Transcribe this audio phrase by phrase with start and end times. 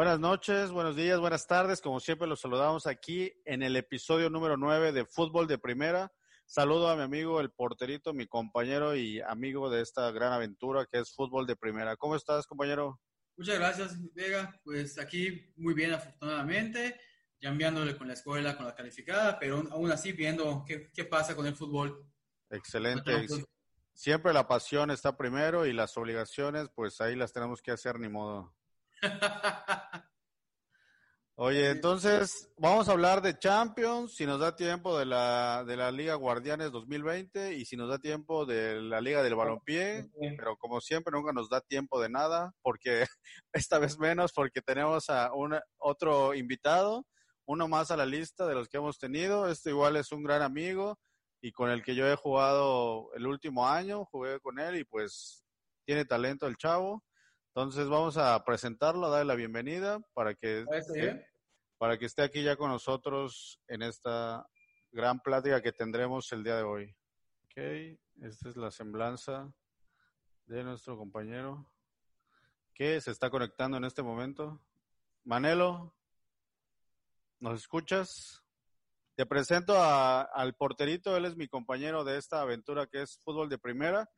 [0.00, 1.82] Buenas noches, buenos días, buenas tardes.
[1.82, 6.10] Como siempre los saludamos aquí en el episodio número 9 de Fútbol de Primera.
[6.46, 11.00] Saludo a mi amigo el porterito, mi compañero y amigo de esta gran aventura que
[11.00, 11.98] es Fútbol de Primera.
[11.98, 12.98] ¿Cómo estás, compañero?
[13.36, 14.58] Muchas gracias, Vega.
[14.64, 16.98] Pues aquí muy bien, afortunadamente,
[17.38, 21.36] ya enviándole con la escuela, con la calificada, pero aún así viendo qué, qué pasa
[21.36, 22.06] con el fútbol.
[22.48, 23.26] Excelente.
[23.92, 28.08] Siempre la pasión está primero y las obligaciones, pues ahí las tenemos que hacer ni
[28.08, 28.54] modo.
[31.42, 35.90] Oye, entonces vamos a hablar de Champions, si nos da tiempo de la, de la
[35.90, 40.82] Liga Guardianes 2020 y si nos da tiempo de la Liga del Balompié, pero como
[40.82, 43.06] siempre nunca nos da tiempo de nada, porque
[43.54, 47.06] esta vez menos, porque tenemos a un otro invitado,
[47.46, 49.48] uno más a la lista de los que hemos tenido.
[49.48, 50.98] Este igual es un gran amigo
[51.40, 55.42] y con el que yo he jugado el último año, jugué con él y pues
[55.86, 57.02] tiene talento el chavo.
[57.54, 60.64] Entonces vamos a presentarlo, darle la bienvenida para que,
[61.78, 64.46] para que esté aquí ya con nosotros en esta
[64.92, 66.96] gran plática que tendremos el día de hoy.
[67.46, 69.52] Ok, esta es la semblanza
[70.46, 71.68] de nuestro compañero
[72.72, 74.62] que se está conectando en este momento.
[75.24, 75.92] Manelo,
[77.40, 78.44] ¿nos escuchas?
[79.16, 83.58] Te presento al porterito, él es mi compañero de esta aventura que es fútbol de
[83.58, 84.08] primera.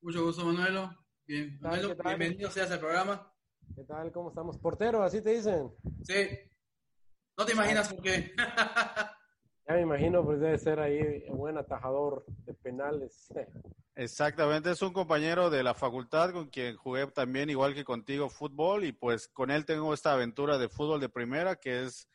[0.00, 1.07] Mucho gusto, Manuelo.
[1.28, 1.60] Bien,
[2.02, 3.30] bienvenido seas al programa.
[3.76, 4.10] ¿Qué tal?
[4.12, 4.56] ¿Cómo estamos?
[4.56, 5.70] Portero, así te dicen.
[6.02, 6.26] Sí.
[7.36, 8.32] No te imaginas por qué.
[9.68, 13.28] ya me imagino, pues debe ser ahí un buen atajador de penales.
[13.94, 18.84] Exactamente, es un compañero de la facultad con quien jugué también, igual que contigo, fútbol,
[18.84, 22.08] y pues con él tengo esta aventura de fútbol de primera, que es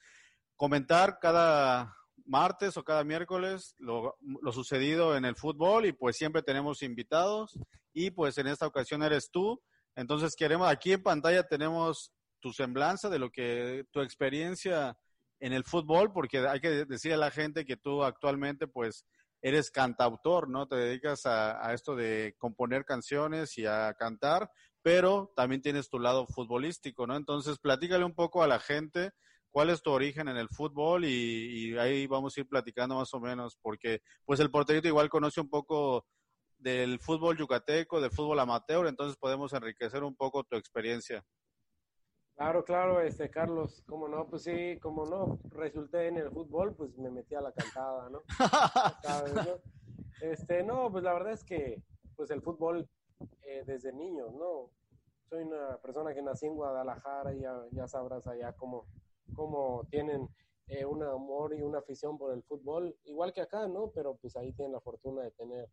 [0.55, 6.41] comentar cada martes o cada miércoles lo, lo, sucedido en el fútbol y pues siempre
[6.41, 7.59] tenemos invitados
[7.93, 9.61] y pues en esta ocasión eres tú.
[9.95, 14.97] Entonces queremos, aquí en pantalla tenemos tu semblanza de lo que, tu experiencia
[15.39, 19.05] en el fútbol, porque hay que decir a la gente que tú actualmente pues
[19.41, 20.67] eres cantautor, ¿no?
[20.67, 24.49] Te dedicas a, esto de componer canciones y a cantar,
[24.81, 27.17] pero también tienes tu lado futbolístico, ¿no?
[27.17, 29.11] Entonces platícale un poco a la gente
[29.51, 33.13] cuál es tu origen en el fútbol y, y, ahí vamos a ir platicando más
[33.13, 36.07] o menos, porque pues el porterito igual conoce un poco
[36.63, 41.23] del fútbol yucateco, del fútbol amateur, entonces podemos enriquecer un poco tu experiencia.
[42.35, 46.97] Claro, claro, este Carlos, como no, pues sí, como no resulté en el fútbol, pues
[46.97, 48.21] me metí a la cantada, ¿no?
[50.21, 51.83] Este, no, pues la verdad es que
[52.15, 52.87] pues el fútbol
[53.41, 54.69] eh, desde niño, ¿no?
[55.29, 58.87] Soy una persona que nací en Guadalajara y ya, ya sabrás allá cómo,
[59.35, 60.29] cómo tienen
[60.67, 63.91] eh, un amor y una afición por el fútbol, igual que acá, ¿no?
[63.93, 65.69] Pero pues ahí tienen la fortuna de tener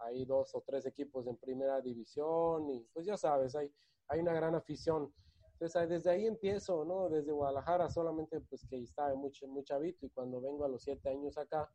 [0.00, 3.72] hay dos o tres equipos en primera división y pues ya sabes, hay,
[4.08, 5.12] hay una gran afición.
[5.52, 7.08] Entonces desde ahí empiezo, ¿no?
[7.08, 11.08] Desde Guadalajara solamente pues que estaba muy, muy chavito y cuando vengo a los siete
[11.08, 11.68] años acá,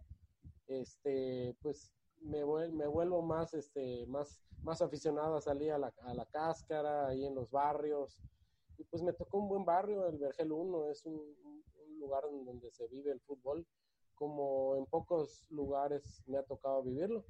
[0.67, 1.91] este, pues
[2.21, 7.07] me, me vuelvo más, este, más, más aficionado a salir a la, a la cáscara,
[7.07, 8.17] ahí en los barrios.
[8.77, 12.71] Y pues me tocó un buen barrio, el Vergel 1 es un, un lugar donde
[12.71, 13.67] se vive el fútbol,
[14.15, 17.25] como en pocos lugares me ha tocado vivirlo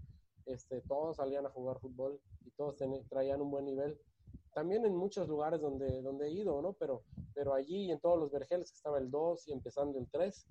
[0.45, 2.75] este, todos salían a jugar fútbol y todos
[3.09, 3.99] traían un buen nivel.
[4.53, 6.73] También en muchos lugares donde, donde he ido, ¿no?
[6.73, 10.47] Pero, pero allí en todos los vergeles que estaba el 2 y empezando el 3,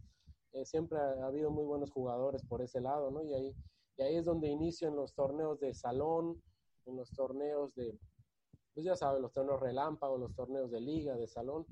[0.53, 3.23] eh, siempre ha, habido muy buenos jugadores por ese lado, ¿no?
[3.23, 3.57] Y ahí,
[3.97, 6.43] y ahí es donde inicio en los torneos de salón,
[6.87, 7.99] en los torneos de,
[8.75, 11.67] pues ya sabes, los torneos relámpago, los torneos de liga, de salón.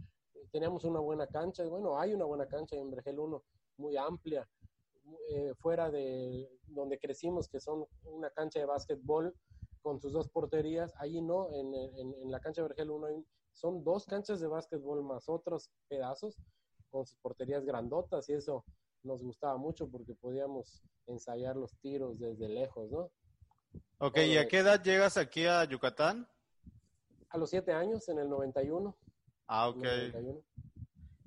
[0.50, 3.42] Teníamos una buena cancha, bueno, hay una buena cancha en Vergel 1,
[3.78, 4.48] muy amplia,
[5.30, 9.34] eh, fuera de donde crecimos, que son una cancha de básquetbol
[9.82, 14.06] con sus dos porterías, ahí no, en, en, la cancha de Vergel 1 son dos
[14.06, 16.36] canchas de básquetbol más otros pedazos
[16.90, 18.64] con sus porterías grandotas y eso
[19.02, 23.10] nos gustaba mucho porque podíamos ensayar los tiros desde lejos, ¿no?
[23.98, 26.28] Ok, ¿y a qué edad llegas aquí a Yucatán?
[27.28, 28.96] A los siete años, en el 91.
[29.46, 29.84] Ah, ok.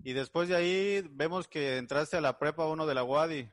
[0.04, 3.50] Y después de ahí vemos que entraste a la prepa uno de la Wadi.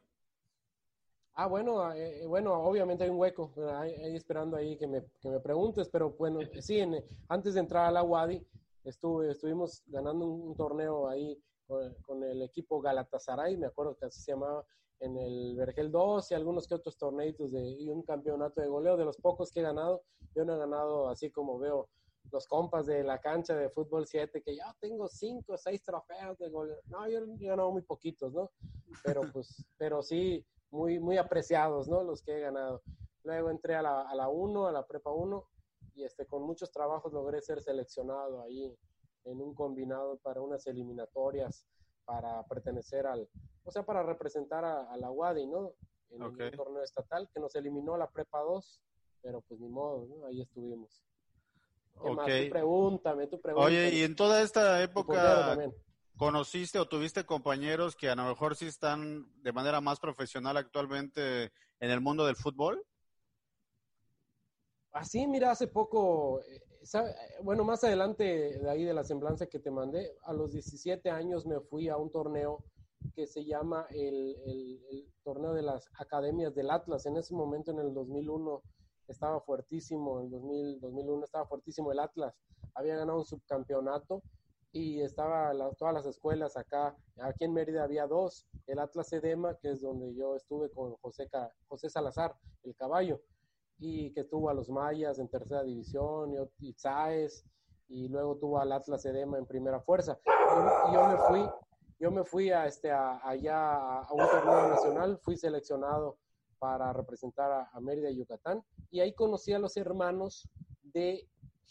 [1.35, 5.41] Ah, bueno, eh, bueno, obviamente hay un hueco, ahí, esperando ahí que me, que me,
[5.41, 6.81] preguntes, pero bueno, sí,
[7.29, 8.45] antes de entrar a la Wadi,
[8.85, 11.41] estuve, estuvimos ganando un, torneo ahí
[12.03, 14.65] con, el equipo Galatasaray, me acuerdo que así se llamaba,
[14.99, 18.99] en el Vergel 2 y algunos que otros torneitos de, y un campeonato de goleo,
[18.99, 20.03] de los pocos que he ganado,
[20.35, 21.89] yo no he ganado así como veo
[22.31, 26.39] los compas de la cancha de fútbol 7, que ya tengo 5 o 6 trofeos
[26.39, 28.51] de goleo, no, yo he ganado muy poquitos, ¿no?
[29.03, 32.03] Pero pues, pero sí, muy, muy apreciados, ¿no?
[32.03, 32.83] Los que he ganado.
[33.25, 35.45] Luego entré a la, a la 1, a la prepa 1,
[35.95, 38.77] y este, con muchos trabajos logré ser seleccionado ahí
[39.25, 41.67] en un combinado para unas eliminatorias
[42.05, 43.29] para pertenecer al,
[43.65, 45.75] o sea, para representar a, la UADI, ¿no?
[46.11, 48.83] En el torneo estatal, que nos eliminó la Prepa 2,
[49.23, 50.27] pero pues ni modo, ¿no?
[50.27, 51.05] Ahí estuvimos.
[52.27, 53.77] ¿Qué Tú pregúntame, tú pregúntame.
[53.77, 55.59] Oye, y en toda esta época,
[56.17, 61.53] ¿conociste o tuviste compañeros que a lo mejor sí están de manera más profesional actualmente
[61.81, 62.85] en el mundo del fútbol?
[64.93, 66.63] Así, mira, hace poco, eh,
[67.43, 71.47] bueno, más adelante de ahí de la semblanza que te mandé, a los 17 años
[71.47, 72.65] me fui a un torneo
[73.15, 77.07] que se llama el, el, torneo de las academias del Atlas.
[77.07, 78.63] En ese momento, en el 2001,
[79.13, 82.35] estaba fuertísimo, en el 2000, 2001 estaba fuertísimo el Atlas.
[82.75, 84.23] Había ganado un subcampeonato
[84.73, 86.97] y estaba todas las escuelas acá.
[87.21, 91.29] Aquí en Mérida había dos, el Atlas Edema, que es donde yo estuve con José,
[91.69, 93.21] José Salazar, el caballo
[93.81, 96.77] y que tuvo a los Mayas en tercera división, y, y
[97.89, 100.19] y luego tuvo al Atlas Edema en primera fuerza.
[100.27, 101.51] Y yo, me fui,
[101.99, 106.19] yo me fui a este, allá a un torneo nacional, fui seleccionado
[106.61, 110.49] para representar a, Mérida y Yucatán, y ahí conocí a los hermanos
[110.83, 111.27] de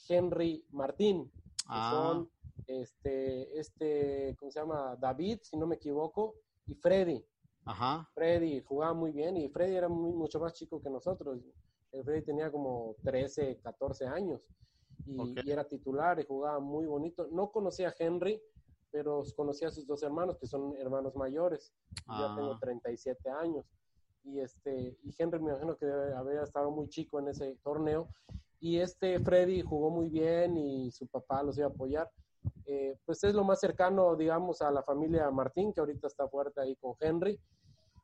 [0.09, 1.91] Henry Martín, que ah.
[1.93, 2.29] son
[2.67, 4.97] este, este, ¿cómo se llama?
[4.99, 7.25] David, si no me equivoco, y Freddy.
[7.65, 8.09] Ajá.
[8.13, 11.39] Freddy jugaba muy bien y Freddy era mucho más chico que nosotros.
[11.91, 14.41] El Freddy tenía como 13, 14 años
[15.05, 17.27] y, era titular y jugaba muy bonito.
[17.31, 18.41] No conocía a Henry,
[18.91, 21.73] pero conocía a sus dos hermanos, que son hermanos mayores.
[22.07, 23.39] Ya tengo 37 ah.
[23.39, 23.65] años.
[24.23, 28.07] Y, este, y Henry me imagino que había estado muy chico en ese torneo.
[28.59, 32.09] Y este Freddy jugó muy bien y su papá los iba a apoyar.
[32.65, 36.61] Eh, pues es lo más cercano, digamos, a la familia Martín, que ahorita está fuerte
[36.61, 37.39] ahí con Henry.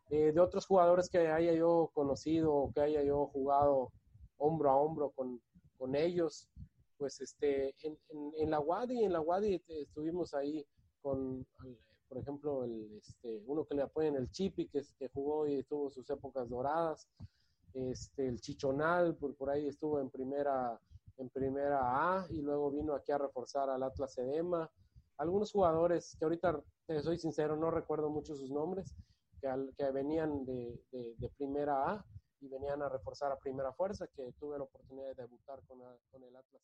[0.10, 3.92] Eh, de otros jugadores que haya yo conocido o que haya yo jugado
[4.38, 5.42] hombro a hombro con,
[5.78, 6.48] con ellos,
[6.98, 7.98] pues este, en,
[8.38, 10.66] en, la Wadi, en la Wadi estuvimos ahí
[11.02, 11.46] con,
[12.16, 15.90] por ejemplo, el, este, uno que le apoyan el Chipi, que, que jugó y tuvo
[15.90, 17.10] sus épocas doradas,
[17.74, 20.80] este, el Chichonal, por, por ahí estuvo en primera,
[21.18, 24.72] en primera A y luego vino aquí a reforzar al Atlas Edema.
[25.18, 28.96] Algunos jugadores que ahorita, te soy sincero, no recuerdo mucho sus nombres,
[29.42, 30.80] que, venían de,
[31.38, 32.06] primera A
[32.40, 36.34] y venían a reforzar a primera fuerza, que tuve la oportunidad de debutar con, el
[36.34, 36.64] Atlas